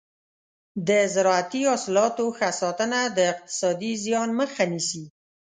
[0.87, 5.03] د زراعتي حاصلاتو ښه ساتنه د اقتصادي زیان مخه نیسي.